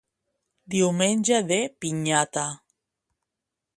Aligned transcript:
Diumenge 0.75 1.41
de 1.51 1.59
pinyata. 1.85 2.47